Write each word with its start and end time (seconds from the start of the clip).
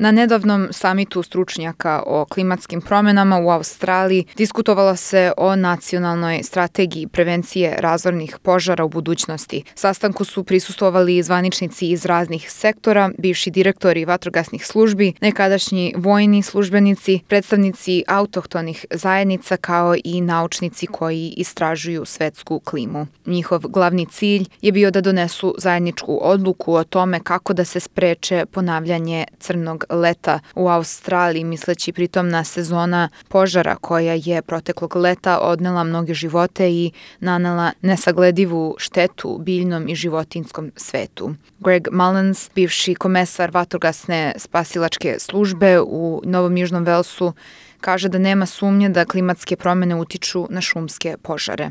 Na 0.00 0.10
nedavnom 0.10 0.68
samitu 0.70 1.22
stručnjaka 1.22 2.02
o 2.06 2.24
klimatskim 2.24 2.80
promenama 2.80 3.38
u 3.38 3.50
Australiji 3.50 4.24
diskutovalo 4.36 4.96
se 4.96 5.32
o 5.36 5.56
nacionalnoj 5.56 6.42
strategiji 6.42 7.06
prevencije 7.06 7.76
razornih 7.78 8.38
požara 8.42 8.84
u 8.84 8.88
budućnosti. 8.88 9.62
Sastanku 9.74 10.24
su 10.24 10.44
prisustovali 10.44 11.22
zvaničnici 11.22 11.90
iz 11.90 12.04
raznih 12.04 12.50
sektora, 12.50 13.10
bivši 13.18 13.50
direktori 13.50 14.04
vatrogasnih 14.04 14.66
službi, 14.66 15.12
nekadašnji 15.20 15.94
vojni 15.96 16.42
službenici, 16.42 17.20
predstavnici 17.28 18.04
autohtonih 18.06 18.86
zajednica 18.90 19.56
kao 19.56 19.94
i 20.04 20.20
naučnici 20.20 20.86
koji 20.86 21.34
istražuju 21.36 22.04
svetsku 22.04 22.60
klimu. 22.60 23.06
Njihov 23.26 23.60
glavni 23.60 24.06
cilj 24.06 24.44
je 24.60 24.72
bio 24.72 24.90
da 24.90 25.00
donesu 25.00 25.54
zajedničku 25.58 26.18
odluku 26.22 26.74
o 26.74 26.84
tome 26.84 27.20
kako 27.20 27.52
da 27.52 27.64
se 27.64 27.80
spreče 27.80 28.46
ponavljanje 28.52 29.24
crnog 29.40 29.84
leta 29.90 30.40
u 30.54 30.68
Australiji, 30.68 31.44
misleći 31.44 31.92
pritom 31.92 32.28
na 32.28 32.44
sezona 32.44 33.08
požara 33.28 33.76
koja 33.76 34.14
je 34.14 34.42
proteklog 34.42 34.96
leta 34.96 35.38
odnela 35.38 35.84
mnoge 35.84 36.14
živote 36.14 36.70
i 36.70 36.92
nanela 37.20 37.72
nesagledivu 37.82 38.74
štetu 38.78 39.38
biljnom 39.38 39.88
i 39.88 39.94
životinskom 39.94 40.72
svetu. 40.76 41.34
Greg 41.58 41.88
Mullins, 41.92 42.50
bivši 42.54 42.94
komesar 42.94 43.50
vatrogasne 43.50 44.34
spasilačke 44.36 45.16
službe 45.18 45.80
u 45.80 46.22
Novom 46.24 46.56
Južnom 46.56 46.84
Velsu, 46.84 47.32
kaže 47.80 48.08
da 48.08 48.18
nema 48.18 48.46
sumnje 48.46 48.88
da 48.88 49.04
klimatske 49.04 49.56
promene 49.56 49.94
utiču 49.94 50.46
na 50.50 50.60
šumske 50.60 51.16
požare. 51.22 51.70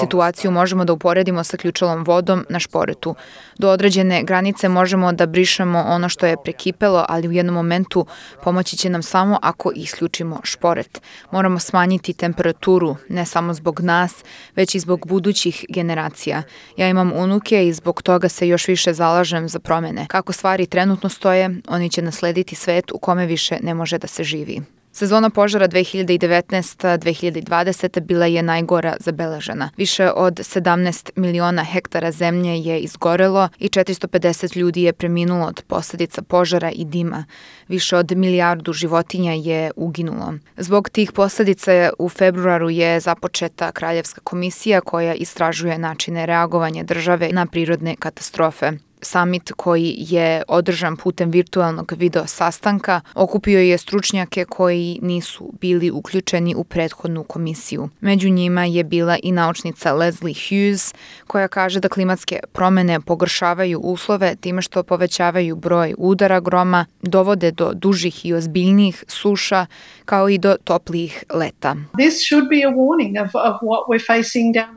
Situaciju 0.00 0.50
možemo 0.50 0.84
da 0.84 0.92
uporedimo 0.92 1.44
sa 1.44 1.56
ključalom 1.56 2.04
vodom 2.04 2.46
na 2.48 2.58
šporetu. 2.58 3.14
Do 3.58 3.70
određene 3.70 4.22
granice 4.22 4.68
možemo 4.68 5.12
da 5.12 5.26
brišemo 5.26 5.84
ono 5.88 6.08
što 6.08 6.26
je 6.26 6.36
prekipelo, 6.44 7.04
ali 7.08 7.28
u 7.28 7.32
jednom 7.32 7.54
momentu 7.54 8.06
pomoći 8.42 8.76
će 8.76 8.88
nam 8.90 9.02
samo 9.02 9.38
ako 9.42 9.72
isključimo 9.74 10.40
šporet. 10.44 11.00
Moramo 11.30 11.58
smanjiti 11.58 12.12
temperaturu, 12.12 12.96
ne 13.08 13.26
samo 13.26 13.54
zbog 13.54 13.80
nas, 13.80 14.24
već 14.56 14.74
i 14.74 14.78
zbog 14.78 15.06
budućih 15.06 15.64
generacija. 15.68 16.42
Ja 16.76 16.88
imam 16.88 17.12
unuke 17.12 17.66
i 17.66 17.72
zbog 17.72 18.02
toga 18.02 18.28
se 18.28 18.48
još 18.48 18.68
više 18.68 18.92
zalažem 18.92 19.48
za 19.48 19.58
promene. 19.58 20.06
Kako 20.08 20.32
stvari 20.32 20.66
trenutno 20.66 21.08
stoje, 21.08 21.50
oni 21.68 21.90
će 21.90 22.02
naslediti 22.02 22.54
svet 22.54 22.92
u 22.92 22.98
kome 22.98 23.26
više 23.26 23.58
ne 23.62 23.74
može 23.74 23.98
da 23.98 24.06
se 24.06 24.24
živi. 24.26 24.62
Sezona 24.96 25.28
požara 25.30 25.68
2019-2020 25.68 28.00
bila 28.00 28.26
je 28.26 28.42
najgora 28.42 28.96
zabeležena. 29.00 29.70
Više 29.76 30.10
od 30.10 30.34
17 30.34 31.10
miliona 31.16 31.64
hektara 31.64 32.12
zemlje 32.12 32.58
je 32.58 32.80
izgorelo 32.80 33.48
i 33.58 33.68
450 33.68 34.56
ljudi 34.56 34.82
je 34.82 34.92
preminulo 34.92 35.46
od 35.46 35.62
posledica 35.66 36.22
požara 36.22 36.70
i 36.70 36.84
dima. 36.84 37.24
Više 37.68 37.96
od 37.96 38.12
milijardu 38.16 38.72
životinja 38.72 39.32
je 39.32 39.70
uginulo. 39.76 40.34
Zbog 40.56 40.88
tih 40.88 41.12
posledica 41.12 41.90
u 41.98 42.08
februaru 42.08 42.70
je 42.70 43.00
započeta 43.00 43.72
Kraljevska 43.72 44.20
komisija 44.20 44.80
koja 44.80 45.14
istražuje 45.14 45.78
načine 45.78 46.26
reagovanja 46.26 46.82
države 46.82 47.28
na 47.32 47.46
prirodne 47.46 47.96
katastrofe. 47.96 48.72
Samit 49.00 49.52
koji 49.56 49.94
je 49.98 50.42
održan 50.48 50.96
putem 50.96 51.30
virtualnog 51.30 51.92
video 51.96 52.26
sastanka 52.26 53.00
okupio 53.14 53.60
je 53.60 53.78
stručnjake 53.78 54.44
koji 54.44 54.98
nisu 55.02 55.52
bili 55.60 55.90
uključeni 55.90 56.54
u 56.54 56.64
prethodnu 56.64 57.24
komisiju. 57.24 57.88
Među 58.00 58.28
njima 58.28 58.64
je 58.64 58.84
bila 58.84 59.16
i 59.22 59.32
naučnica 59.32 59.92
Leslie 59.92 60.34
Hughes 60.34 60.94
koja 61.26 61.48
kaže 61.48 61.80
da 61.80 61.88
klimatske 61.88 62.40
promene 62.52 63.00
pogoršavaju 63.00 63.80
uslove 63.80 64.36
time 64.36 64.62
što 64.62 64.82
povećavaju 64.82 65.56
broj 65.56 65.94
udara 65.98 66.40
groma, 66.40 66.86
dovode 67.02 67.50
do 67.50 67.72
dužih 67.74 68.26
i 68.26 68.34
ozbiljnijih 68.34 69.04
suša 69.08 69.66
kao 70.04 70.28
i 70.28 70.38
do 70.38 70.56
toplijih 70.64 71.24
leta. 71.34 71.76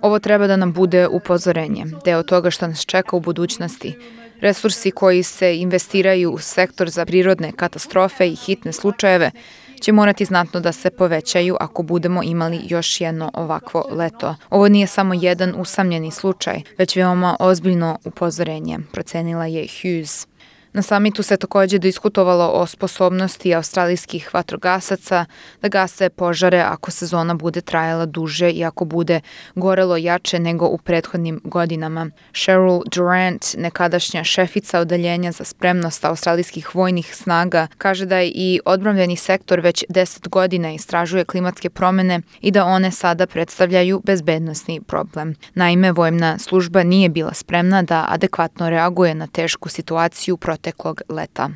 Ovo 0.02 0.20
treba 0.20 0.48
da 0.48 0.56
nam 0.56 0.74
bude 0.74 1.08
upozorenje, 1.08 1.86
deo 2.06 2.24
toga 2.24 2.52
što 2.52 2.68
nas 2.68 2.86
čeka 2.86 3.16
u 3.16 3.20
budućnosti. 3.20 4.19
Resursi 4.42 4.92
koji 4.92 5.24
se 5.24 5.58
investiraju 5.58 6.32
u 6.32 6.38
sektor 6.38 6.90
za 6.90 7.06
prirodne 7.06 7.52
katastrofe 7.52 8.28
i 8.28 8.36
hitne 8.36 8.74
slučajeve 8.74 9.32
će 9.80 9.92
morati 9.92 10.26
znatno 10.26 10.60
da 10.60 10.72
se 10.72 10.90
povećaju 10.90 11.58
ako 11.60 11.84
budemo 11.84 12.24
imali 12.24 12.60
još 12.64 13.02
jedno 13.02 13.32
ovakvo 13.34 13.86
leto. 13.92 14.36
Ovo 14.50 14.68
nije 14.68 14.88
samo 14.88 15.14
jedan 15.14 15.54
usamljeni 15.58 16.12
slučaj, 16.12 16.62
već 16.78 16.96
veoma 16.96 17.36
ozbiljno 17.40 18.00
upozorenje, 18.04 18.80
procenila 18.92 19.46
je 19.46 19.68
Hughes. 19.82 20.28
Na 20.74 20.82
samitu 20.82 21.24
se 21.24 21.38
takođe 21.38 21.80
diskutovalo 21.80 22.48
o 22.54 22.66
sposobnosti 22.68 23.56
australijskih 23.56 24.34
vatrogasaca 24.34 25.26
da 25.62 25.68
gase 25.68 26.10
požare 26.10 26.60
ako 26.60 26.92
sezona 26.92 27.34
bude 27.34 27.62
trajala 27.62 28.06
duže 28.06 28.52
i 28.52 28.64
ako 28.64 28.86
bude 28.86 29.22
gorelo 29.56 29.98
jače 29.98 30.40
nego 30.40 30.66
u 30.66 30.78
prethodnim 30.78 31.42
godinama. 31.44 32.10
Cheryl 32.34 32.82
Durant, 32.92 33.46
nekadašnja 33.58 34.24
šefica 34.24 34.80
odeljenja 34.80 35.32
za 35.32 35.44
spremnost 35.44 36.06
australijskih 36.06 36.76
vojnih 36.76 37.16
snaga, 37.16 37.68
kaže 37.78 38.06
da 38.06 38.18
je 38.18 38.32
i 38.36 38.60
odbranbeni 38.66 39.16
sektor 39.16 39.60
već 39.60 39.84
10 39.90 40.30
godina 40.30 40.72
istražuje 40.72 41.26
klimatske 41.26 41.70
promene 41.70 42.22
i 42.42 42.52
da 42.52 42.66
one 42.66 42.92
sada 42.92 43.28
predstavljaju 43.28 44.02
bezbednostni 44.06 44.82
problem. 44.82 45.36
Naime, 45.54 45.92
vojna 45.92 46.38
služba 46.38 46.84
nije 46.84 47.10
bila 47.10 47.34
spremna 47.34 47.82
da 47.84 48.06
adekvatno 48.10 48.70
reaguje 48.70 49.16
na 49.16 49.28
tešku 49.28 49.70
situaciju 49.70 50.38
protiv 50.38 50.59
proteklog 50.60 51.02
leta. 51.10 51.50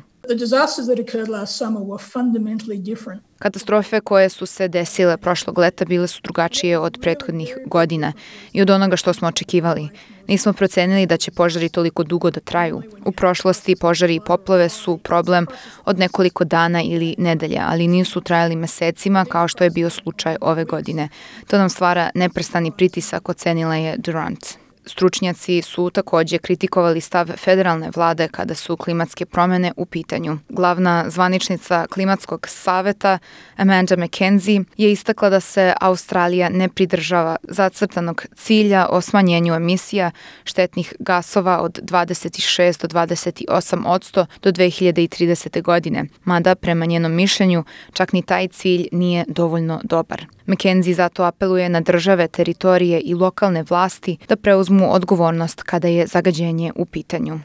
Katastrofe 3.38 4.00
koje 4.00 4.28
su 4.28 4.46
se 4.46 4.68
desile 4.68 5.16
prošlog 5.16 5.58
leta 5.58 5.84
bile 5.84 6.06
su 6.06 6.20
drugačije 6.22 6.78
od 6.78 6.98
prethodnih 7.00 7.56
godina 7.66 8.12
i 8.52 8.62
od 8.62 8.70
onoga 8.70 8.96
što 8.96 9.12
smo 9.12 9.28
očekivali. 9.28 9.88
Nismo 10.28 10.52
procenili 10.52 11.06
da 11.06 11.16
će 11.16 11.30
požari 11.30 11.68
toliko 11.68 12.04
dugo 12.04 12.30
da 12.30 12.40
traju. 12.40 12.82
U 13.04 13.12
prošlosti 13.12 13.76
požari 13.76 14.14
i 14.14 14.20
poplave 14.26 14.68
su 14.68 14.98
problem 14.98 15.46
od 15.84 15.98
nekoliko 15.98 16.44
dana 16.44 16.82
ili 16.82 17.14
nedelja, 17.18 17.66
ali 17.68 17.88
nisu 17.88 18.20
trajali 18.20 18.56
mesecima 18.56 19.24
kao 19.24 19.48
što 19.48 19.64
je 19.64 19.70
bio 19.70 19.90
slučaj 19.90 20.36
ove 20.40 20.64
godine. 20.64 21.08
To 21.46 21.58
nam 21.58 21.70
stvara 21.70 22.10
neprestani 22.14 22.72
pritisak, 22.76 23.28
ocenila 23.28 23.74
je 23.74 23.96
Durant. 23.98 24.63
Stručnjaci 24.86 25.62
su 25.62 25.90
takođe 25.90 26.38
kritikovali 26.38 27.00
stav 27.00 27.26
federalne 27.36 27.90
vlade 27.96 28.28
kada 28.28 28.54
su 28.54 28.76
klimatske 28.76 29.26
promene 29.26 29.72
u 29.76 29.86
pitanju. 29.86 30.38
Glavna 30.48 31.04
zvaničnica 31.10 31.86
klimatskog 31.86 32.48
saveta 32.48 33.18
Amanda 33.56 33.96
McKenzie 33.96 34.64
je 34.76 34.92
istakla 34.92 35.30
da 35.30 35.40
se 35.40 35.74
Australija 35.80 36.48
ne 36.48 36.68
pridržava 36.68 37.36
zacrtanog 37.42 38.26
cilja 38.36 38.86
o 38.90 39.00
smanjenju 39.00 39.54
emisija 39.54 40.10
štetnih 40.44 40.94
gasova 40.98 41.60
od 41.60 41.78
26 41.82 42.82
do 42.82 42.88
28 42.88 43.82
odsto 43.86 44.26
do 44.42 44.52
2030. 44.52 45.62
godine, 45.62 46.04
mada 46.24 46.54
prema 46.54 46.84
njenom 46.84 47.12
mišljenju 47.12 47.64
čak 47.92 48.12
ni 48.12 48.22
taj 48.22 48.48
cilj 48.48 48.88
nije 48.92 49.24
dovoljno 49.28 49.80
dobar. 49.84 50.26
McKenzie 50.46 50.94
zato 50.94 51.24
apeluje 51.24 51.68
na 51.68 51.80
države, 51.80 52.28
teritorije 52.28 53.00
i 53.00 53.14
lokalne 53.14 53.64
vlasti 53.70 54.16
da 54.28 54.36
preuzmu 54.36 54.73
odgovornost 54.82 55.62
kada 55.62 55.88
je 55.88 56.06
zagađenje 56.06 56.72
u 56.76 56.84
pitanju. 56.84 57.40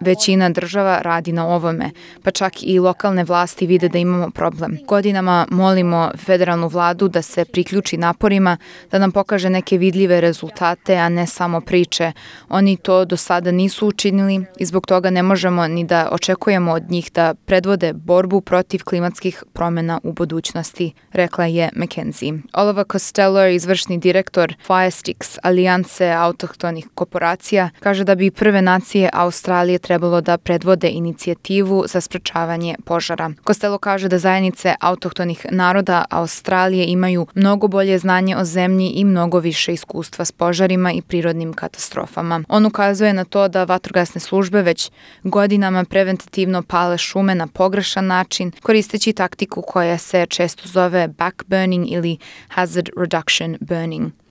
Većina 0.00 0.48
država 0.48 0.98
radi 1.02 1.32
na 1.32 1.46
ovome, 1.46 1.90
pa 2.22 2.30
čak 2.30 2.52
i 2.62 2.78
lokalne 2.78 3.24
vlasti 3.24 3.66
vide 3.66 3.88
da 3.88 3.98
imamo 3.98 4.30
problem. 4.30 4.78
Godinama 4.86 5.46
molimo 5.50 6.10
federalnu 6.16 6.68
vladu 6.68 7.08
da 7.08 7.22
se 7.22 7.44
priključi 7.44 7.96
naporima, 7.96 8.56
da 8.90 8.98
nam 8.98 9.12
pokaže 9.12 9.50
neke 9.50 9.78
vidljive 9.78 10.20
rezultate, 10.20 10.96
a 10.96 11.08
ne 11.08 11.26
samo 11.26 11.60
priče. 11.60 12.12
Oni 12.48 12.76
to 12.76 13.04
do 13.04 13.16
sada 13.16 13.50
nisu 13.50 13.86
učinili 13.88 14.44
i 14.58 14.64
zbog 14.64 14.86
toga 14.86 15.10
ne 15.10 15.22
možemo 15.22 15.68
ni 15.68 15.84
da 15.84 16.08
očekujemo 16.12 16.72
od 16.72 16.90
njih 16.90 17.12
da 17.14 17.34
predvode 17.34 17.92
borbu 17.92 18.40
protiv 18.40 18.80
klimatskih 18.84 19.44
promena 19.52 20.00
u 20.02 20.12
budućnosti, 20.12 20.92
rekla 21.12 21.46
je 21.46 21.70
McKenzie. 21.76 22.32
Oliver 22.52 22.84
Costello, 22.92 23.46
izvršni 23.46 23.98
direktor 23.98 24.54
Firestix, 24.68 25.33
alijance 25.42 26.10
autohtonih 26.10 26.88
korporacija, 26.94 27.70
kaže 27.80 28.04
da 28.04 28.14
bi 28.14 28.30
prve 28.30 28.62
nacije 28.62 29.10
Australije 29.12 29.78
trebalo 29.78 30.20
da 30.20 30.38
predvode 30.38 30.88
inicijativu 30.88 31.84
za 31.86 32.00
sprečavanje 32.00 32.74
požara. 32.84 33.30
Costello 33.46 33.78
kaže 33.78 34.08
da 34.08 34.18
zajednice 34.18 34.74
autohtonih 34.80 35.46
naroda 35.50 36.04
Australije 36.10 36.86
imaju 36.86 37.26
mnogo 37.34 37.68
bolje 37.68 37.98
znanje 37.98 38.36
o 38.36 38.44
zemlji 38.44 38.88
i 38.88 39.04
mnogo 39.04 39.38
više 39.38 39.72
iskustva 39.72 40.24
s 40.24 40.32
požarima 40.32 40.92
i 40.92 41.02
prirodnim 41.02 41.52
katastrofama. 41.52 42.44
On 42.48 42.66
ukazuje 42.66 43.12
na 43.12 43.24
to 43.24 43.48
da 43.48 43.64
vatrogasne 43.64 44.20
službe 44.20 44.62
već 44.62 44.90
godinama 45.22 45.84
preventativno 45.84 46.62
pale 46.62 46.98
šume 46.98 47.34
na 47.34 47.46
pogrešan 47.46 48.06
način, 48.06 48.52
koristeći 48.62 49.12
taktiku 49.12 49.62
koja 49.62 49.98
se 49.98 50.26
često 50.26 50.68
zove 50.68 51.08
backburning 51.08 51.92
ili 51.92 52.18
hazard 52.48 52.88
reduction 52.96 53.56
burning. 53.60 54.23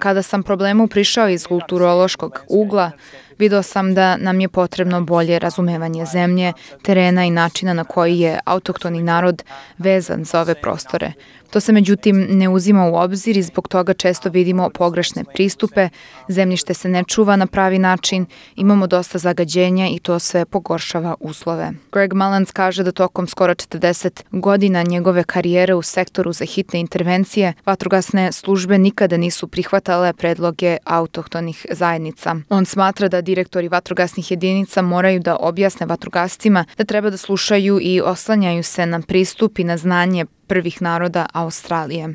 Kada 0.00 0.22
sam 0.22 0.42
problemu 0.42 0.88
prišao 0.88 1.28
iz 1.28 1.46
kulturološkog 1.46 2.44
ugla, 2.48 2.90
video 3.38 3.62
sam 3.62 3.94
da 3.94 4.16
nam 4.16 4.40
je 4.40 4.48
potrebno 4.48 5.00
bolje 5.00 5.38
razumevanje 5.38 6.06
zemlje, 6.06 6.52
terena 6.82 7.24
i 7.24 7.30
načina 7.30 7.72
na 7.74 7.84
koji 7.84 8.18
je 8.18 8.40
autohtoni 8.44 9.02
narod 9.02 9.42
vezan 9.78 10.24
za 10.24 10.40
ove 10.40 10.54
prostore. 10.54 11.12
To 11.50 11.60
se 11.60 11.72
međutim 11.72 12.26
ne 12.30 12.48
uzima 12.48 12.86
u 12.86 12.94
obzir 12.94 13.36
i 13.36 13.42
zbog 13.42 13.68
toga 13.68 13.94
često 13.94 14.28
vidimo 14.28 14.70
pogrešne 14.70 15.24
pristupe, 15.34 15.88
zemljište 16.28 16.74
se 16.74 16.88
ne 16.88 17.04
čuva 17.04 17.36
na 17.36 17.46
pravi 17.46 17.78
način, 17.78 18.26
imamo 18.56 18.86
dosta 18.86 19.18
zagađenja 19.18 19.88
i 19.88 19.98
to 19.98 20.18
sve 20.18 20.44
pogoršava 20.44 21.14
uslove. 21.20 21.72
Greg 21.92 22.14
Mullins 22.14 22.52
kaže 22.52 22.82
da 22.82 22.92
tokom 22.92 23.26
skoro 23.26 23.54
40 23.54 24.22
godina 24.30 24.82
njegove 24.82 25.24
karijere 25.24 25.74
u 25.74 25.82
sektoru 25.82 26.32
za 26.32 26.44
hitne 26.44 26.80
intervencije, 26.80 27.52
vatrogasne 27.66 28.32
službe 28.32 28.78
nikada 28.78 29.16
nisu 29.16 29.48
prihvatale 29.48 30.12
predloge 30.12 30.76
autohtonih 30.84 31.66
zajednica. 31.70 32.36
On 32.48 32.66
smatra 32.66 33.08
da 33.08 33.20
direktori 33.20 33.68
vatrogasnih 33.68 34.30
jedinica 34.30 34.82
moraju 34.82 35.20
da 35.20 35.36
objasne 35.36 35.86
vatrogascima 35.86 36.64
da 36.78 36.84
treba 36.84 37.10
da 37.10 37.16
slušaju 37.16 37.78
i 37.82 38.00
oslanjaju 38.00 38.62
se 38.62 38.86
na 38.86 39.00
pristup 39.00 39.58
i 39.58 39.64
na 39.64 39.76
znanje 39.76 40.26
prvih 40.48 40.82
naroda 40.82 41.26
Australije. 41.32 42.14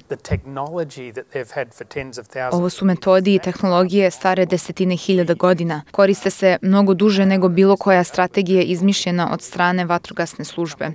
Ovo 2.52 2.70
su 2.70 2.86
metodi 2.86 3.36
i 3.36 3.40
tehnologije 3.40 4.12
stare 4.12 4.46
desetine 4.46 4.96
hiljada 4.96 5.34
godina. 5.34 5.82
Koriste 5.92 6.30
se 6.30 6.58
mnogo 6.62 6.94
duže 6.94 7.26
nego 7.26 7.50
bilo 7.50 7.78
koja 7.78 8.04
strategija 8.04 8.62
izmišljena 8.62 9.34
od 9.34 9.42
strane 9.42 9.86
vatrogasne 9.86 10.46
službe. 10.46 10.92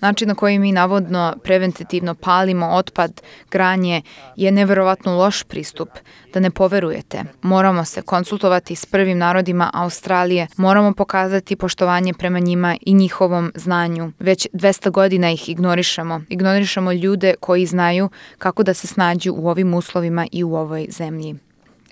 Način 0.00 0.28
na 0.28 0.34
koji 0.34 0.58
mi 0.58 0.72
navodno 0.72 1.34
preventativno 1.44 2.14
palimo 2.14 2.66
otpad, 2.66 3.20
granje 3.50 4.02
je 4.36 4.50
neverovatno 4.50 5.16
loš 5.16 5.42
pristup, 5.42 5.88
da 6.34 6.40
ne 6.40 6.50
poverujete. 6.50 7.24
Moramo 7.42 7.84
se 7.84 8.02
konsultovati 8.02 8.74
s 8.74 8.86
prvim 8.86 9.18
narodima 9.18 9.70
Australije, 9.74 10.46
moramo 10.56 10.92
pokazati 10.94 11.56
poštovanje 11.56 12.14
prema 12.14 12.38
njima 12.38 12.76
i 12.80 12.94
njihovom 12.94 13.52
znanju. 13.54 14.12
Već 14.18 14.48
200 14.52 14.90
godina 14.90 15.30
ih 15.30 15.48
ignorišemo. 15.48 16.20
Ignorišemo 16.28 16.79
ljude 16.88 17.34
koji 17.40 17.66
znaju 17.66 18.08
kako 18.38 18.62
da 18.62 18.74
se 18.74 18.86
snađu 18.86 19.32
u 19.32 19.48
ovim 19.48 19.74
uslovima 19.74 20.26
i 20.32 20.44
u 20.44 20.54
ovoj 20.54 20.86
zemlji. 20.90 21.36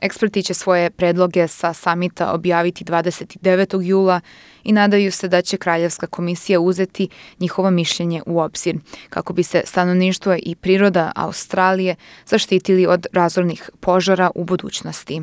Eksperti 0.00 0.42
će 0.42 0.54
svoje 0.54 0.90
predloge 0.90 1.48
sa 1.48 1.72
samita 1.72 2.32
objaviti 2.32 2.84
29. 2.84 3.82
jula 3.82 4.20
i 4.64 4.72
nadaju 4.72 5.12
se 5.12 5.28
da 5.28 5.42
će 5.42 5.56
Kraljevska 5.56 6.06
komisija 6.06 6.60
uzeti 6.60 7.08
njihovo 7.40 7.70
mišljenje 7.70 8.22
u 8.26 8.40
obzir, 8.40 8.78
kako 9.10 9.32
bi 9.32 9.42
se 9.42 9.62
stanovništvo 9.64 10.36
i 10.42 10.54
priroda 10.54 11.12
Australije 11.16 11.96
zaštitili 12.26 12.86
od 12.86 13.06
razornih 13.12 13.70
požara 13.80 14.30
u 14.34 14.44
budućnosti. 14.44 15.22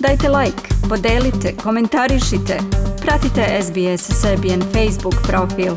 Dajte 0.00 0.28
like, 0.28 0.62
podelite, 0.88 1.54
komentarišite, 1.62 2.58
pratite 3.02 3.62
SBS 3.62 4.20
Serbian 4.20 4.62
Facebook 4.62 5.14
profil. 5.28 5.76